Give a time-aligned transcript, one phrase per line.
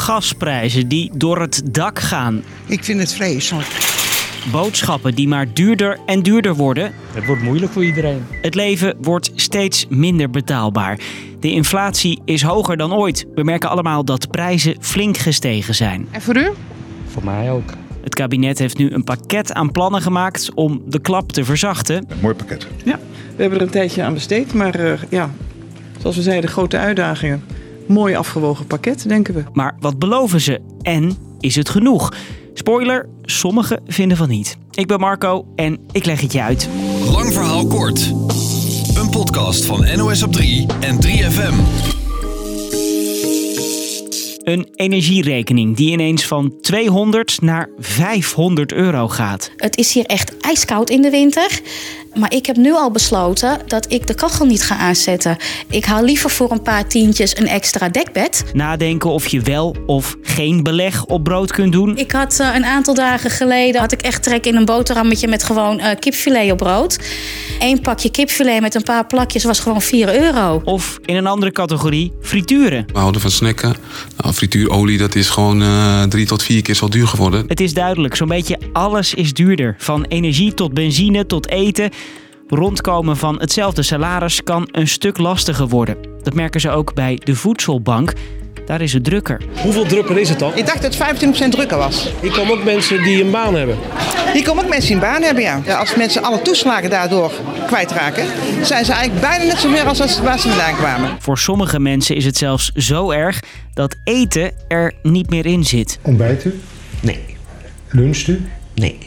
[0.00, 2.42] Gasprijzen die door het dak gaan.
[2.66, 3.66] Ik vind het vreselijk.
[4.52, 6.92] Boodschappen die maar duurder en duurder worden.
[7.12, 8.26] Het wordt moeilijk voor iedereen.
[8.42, 10.98] Het leven wordt steeds minder betaalbaar.
[11.40, 13.26] De inflatie is hoger dan ooit.
[13.34, 16.08] We merken allemaal dat prijzen flink gestegen zijn.
[16.10, 16.50] En voor u?
[17.06, 17.70] Voor mij ook.
[18.02, 21.96] Het kabinet heeft nu een pakket aan plannen gemaakt om de klap te verzachten.
[22.08, 22.66] Een mooi pakket.
[22.84, 22.98] Ja,
[23.36, 25.30] we hebben er een tijdje aan besteed, maar uh, ja,
[26.00, 27.42] zoals we zeiden, grote uitdagingen.
[27.90, 29.44] Mooi afgewogen pakket, denken we.
[29.52, 32.12] Maar wat beloven ze en is het genoeg?
[32.54, 34.56] Spoiler, sommigen vinden van niet.
[34.70, 36.68] Ik ben Marco en ik leg het je uit.
[37.10, 38.06] Lang verhaal kort.
[38.94, 41.54] Een podcast van NOS op 3 en 3FM.
[44.44, 49.50] Een energierekening die ineens van 200 naar 500 euro gaat.
[49.56, 51.60] Het is hier echt ijskoud in de winter.
[52.14, 55.36] Maar ik heb nu al besloten dat ik de kachel niet ga aanzetten.
[55.68, 58.44] Ik haal liever voor een paar tientjes een extra dekbed.
[58.52, 61.96] Nadenken of je wel of geen beleg op brood kunt doen.
[61.96, 65.42] Ik had uh, een aantal dagen geleden had ik echt trek in een boterhammetje met
[65.42, 66.98] gewoon uh, kipfilet op brood.
[67.58, 70.62] Eén pakje kipfilet met een paar plakjes was gewoon 4 euro.
[70.64, 72.86] Of in een andere categorie frituren.
[72.92, 73.76] We houden van snacken.
[74.16, 77.44] Nou, frituurolie dat is gewoon uh, drie tot vier keer zo duur geworden.
[77.48, 79.74] Het is duidelijk, zo'n beetje alles is duurder.
[79.78, 81.90] Van energie tot benzine tot eten.
[82.50, 85.96] Rondkomen van hetzelfde salaris kan een stuk lastiger worden.
[86.22, 88.12] Dat merken ze ook bij de voedselbank.
[88.66, 89.40] Daar is het drukker.
[89.62, 90.56] Hoeveel drukker is het dan?
[90.56, 92.12] Ik dacht dat het 25% drukker was.
[92.20, 93.76] Hier komen ook mensen die een baan hebben.
[94.32, 95.60] Hier komen ook mensen die een baan hebben, ja.
[95.74, 97.32] als mensen alle toeslagen daardoor
[97.66, 98.26] kwijtraken,
[98.62, 101.10] zijn ze eigenlijk bijna net zo meer als waar ze vandaan kwamen.
[101.18, 103.40] Voor sommige mensen is het zelfs zo erg
[103.74, 105.98] dat eten er niet meer in zit.
[106.02, 106.60] Ontbijt u?
[107.00, 107.36] Nee.
[107.88, 108.48] Luncht u?
[108.74, 108.98] Nee.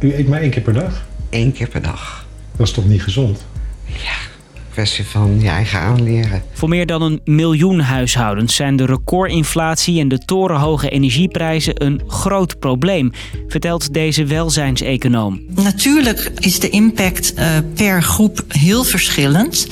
[0.00, 1.06] U eet maar één keer per dag?
[1.30, 2.21] Eén keer per dag.
[2.56, 3.44] Dat is toch niet gezond?
[3.86, 4.16] Ja,
[4.72, 6.42] kwestie van je eigen aanleren.
[6.52, 12.58] Voor meer dan een miljoen huishoudens zijn de recordinflatie en de torenhoge energieprijzen een groot
[12.58, 13.12] probleem,
[13.48, 15.40] vertelt deze welzijnseconoom.
[15.54, 19.66] Natuurlijk is de impact uh, per groep heel verschillend.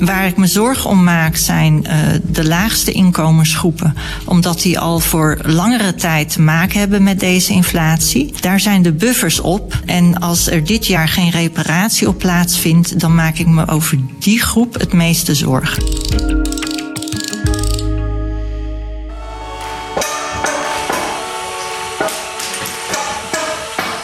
[0.00, 1.92] Waar ik me zorgen om maak zijn uh,
[2.30, 3.94] de laagste inkomensgroepen,
[4.24, 8.32] omdat die al voor langere tijd te maken hebben met deze inflatie.
[8.40, 13.14] Daar zijn de buffers op en als er dit jaar geen reparatie op plaatsvindt, dan
[13.14, 15.82] maak ik me over die groep het meeste zorgen.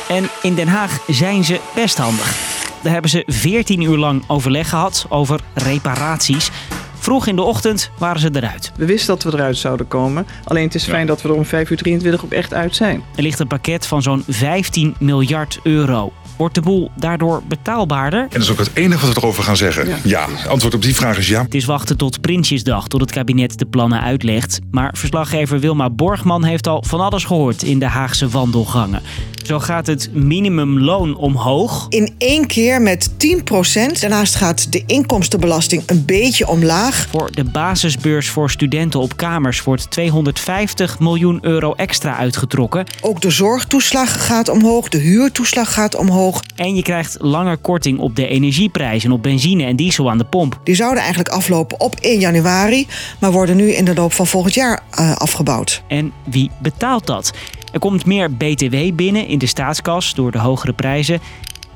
[0.08, 2.36] En in Den Haag zijn ze best handig.
[2.82, 6.50] Daar hebben ze 14 uur lang overleg gehad over reparaties.
[6.98, 8.72] Vroeg in de ochtend waren ze eruit.
[8.76, 10.26] We wisten dat we eruit zouden komen.
[10.44, 13.02] Alleen het is fijn dat we er om 5 uur 23 op echt uit zijn.
[13.14, 16.12] Er ligt een pakket van zo'n 15 miljard euro.
[16.42, 18.20] Wordt de boel daardoor betaalbaarder?
[18.20, 19.88] En dat is ook het enige wat we erover gaan zeggen.
[19.88, 19.96] Ja.
[20.04, 20.26] ja.
[20.48, 21.42] Antwoord op die vraag is ja.
[21.42, 24.58] Het is wachten tot Prinsjesdag, tot het kabinet de plannen uitlegt.
[24.70, 29.02] Maar verslaggever Wilma Borgman heeft al van alles gehoord in de Haagse wandelgangen.
[29.42, 31.86] Zo gaat het minimumloon omhoog.
[31.88, 37.06] In één keer met 10% Daarnaast gaat de inkomstenbelasting een beetje omlaag.
[37.10, 42.86] Voor de basisbeurs voor studenten op kamers wordt 250 miljoen euro extra uitgetrokken.
[43.00, 46.31] Ook de zorgtoeslag gaat omhoog, de huurtoeslag gaat omhoog.
[46.56, 50.60] En je krijgt langer korting op de energieprijzen, op benzine en diesel aan de pomp.
[50.64, 52.86] Die zouden eigenlijk aflopen op 1 januari,
[53.20, 55.82] maar worden nu in de loop van volgend jaar uh, afgebouwd.
[55.88, 57.32] En wie betaalt dat?
[57.72, 61.20] Er komt meer BTW binnen in de staatskas door de hogere prijzen.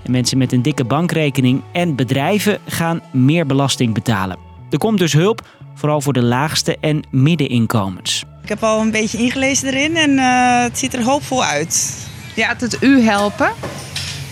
[0.03, 4.39] En mensen met een dikke bankrekening en bedrijven gaan meer belasting betalen.
[4.71, 8.25] Er komt dus hulp, vooral voor de laagste en middeninkomens.
[8.43, 12.07] Ik heb al een beetje ingelezen erin en uh, het ziet er hoopvol uit.
[12.35, 13.53] Ja, het u helpen?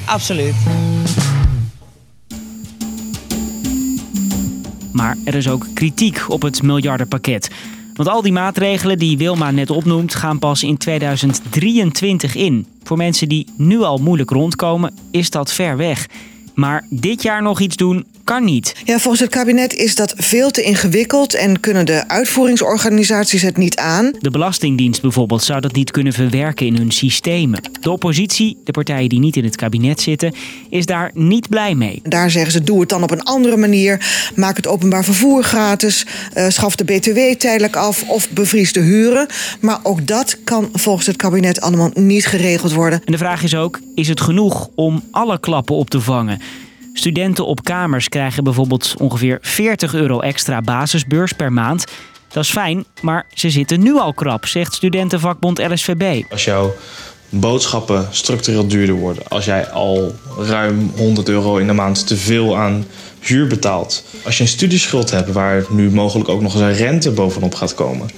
[0.06, 0.54] Absoluut.
[4.92, 7.50] Maar er is ook kritiek op het miljardenpakket.
[7.94, 12.66] Want al die maatregelen die Wilma net opnoemt gaan pas in 2023 in.
[12.82, 16.06] Voor mensen die nu al moeilijk rondkomen is dat ver weg.
[16.54, 18.74] Maar dit jaar nog iets doen kan niet.
[18.84, 23.76] Ja, volgens het kabinet is dat veel te ingewikkeld en kunnen de uitvoeringsorganisaties het niet
[23.76, 24.12] aan.
[24.20, 27.60] De Belastingdienst bijvoorbeeld zou dat niet kunnen verwerken in hun systemen.
[27.80, 30.34] De oppositie, de partijen die niet in het kabinet zitten,
[30.70, 32.00] is daar niet blij mee.
[32.02, 34.06] Daar zeggen ze: doe het dan op een andere manier.
[34.34, 36.06] Maak het openbaar vervoer gratis.
[36.36, 39.26] Uh, schaf de BTW tijdelijk af of bevries de huren.
[39.60, 43.02] Maar ook dat kan volgens het kabinet allemaal niet geregeld worden.
[43.04, 46.40] En de vraag is ook: is het genoeg om alle klappen op te vangen?
[46.96, 51.84] Studenten op kamers krijgen bijvoorbeeld ongeveer 40 euro extra basisbeurs per maand.
[52.28, 56.22] Dat is fijn, maar ze zitten nu al krap, zegt studentenvakbond LSVB.
[56.30, 56.74] Als jouw
[57.28, 62.56] boodschappen structureel duurder worden, als jij al ruim 100 euro in de maand te veel
[62.56, 62.86] aan
[63.20, 67.10] huur betaalt, als je een studieschuld hebt waar nu mogelijk ook nog eens een rente
[67.10, 68.08] bovenop gaat komen,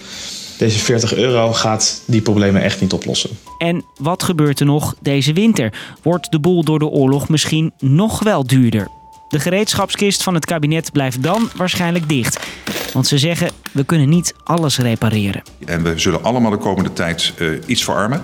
[0.59, 3.31] Deze 40 euro gaat die problemen echt niet oplossen.
[3.59, 5.73] En wat gebeurt er nog deze winter?
[6.03, 8.89] Wordt de boel door de oorlog misschien nog wel duurder?
[9.29, 12.47] De gereedschapskist van het kabinet blijft dan waarschijnlijk dicht.
[12.93, 15.43] Want ze zeggen, we kunnen niet alles repareren.
[15.65, 18.23] En we zullen allemaal de komende tijd uh, iets verarmen.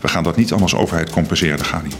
[0.00, 1.96] We gaan dat niet allemaal als overheid compenseren, dat gaat niet.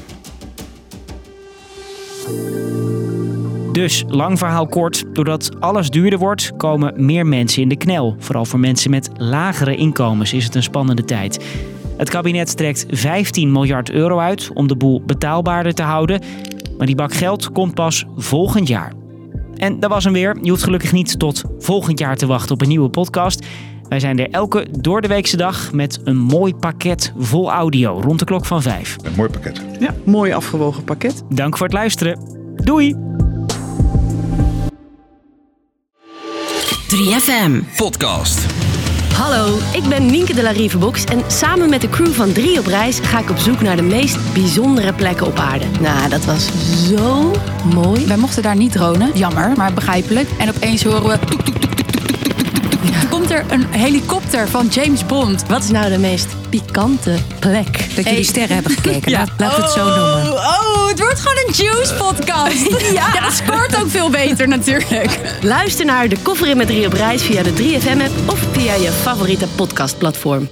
[3.78, 8.16] Dus, lang verhaal kort, doordat alles duurder wordt, komen meer mensen in de knel.
[8.18, 11.44] Vooral voor mensen met lagere inkomens is het een spannende tijd.
[11.96, 16.20] Het kabinet trekt 15 miljard euro uit om de boel betaalbaarder te houden.
[16.78, 18.92] Maar die bak geld komt pas volgend jaar.
[19.56, 20.38] En dat was hem weer.
[20.42, 23.46] Je hoeft gelukkig niet tot volgend jaar te wachten op een nieuwe podcast.
[23.88, 28.18] Wij zijn er elke door de weekse dag met een mooi pakket vol audio rond
[28.18, 28.96] de klok van 5.
[29.02, 29.62] Een mooi pakket.
[29.80, 31.22] Ja, mooi afgewogen pakket.
[31.28, 32.18] Dank voor het luisteren.
[32.54, 33.26] Doei!
[36.94, 38.46] 3FM Podcast.
[39.14, 42.66] Hallo, ik ben Nienke de la Rivebox en samen met de crew van 3 op
[42.66, 45.64] reis ga ik op zoek naar de meest bijzondere plekken op aarde.
[45.80, 46.48] Nou, dat was
[46.88, 47.32] zo
[47.74, 48.06] mooi.
[48.06, 50.28] Wij mochten daar niet dronen, jammer, maar begrijpelijk.
[50.38, 51.18] En opeens horen we...
[51.26, 51.67] Toek, toek, toek,
[53.18, 55.46] komt er een helikopter van James Bond.
[55.48, 57.94] Wat is nou de meest pikante plek?
[57.96, 59.10] Dat jullie sterren hebben gekeken.
[59.18, 59.26] ja.
[59.38, 60.32] Laten we het zo noemen.
[60.32, 62.80] Oh, het wordt gewoon een Juice-podcast.
[62.92, 63.20] ja.
[63.20, 65.20] dat scoort ook veel beter natuurlijk.
[65.42, 68.90] Luister naar De Koffer in met 3 op reis via de 3FM-app of via je
[68.90, 70.48] favoriete podcastplatform.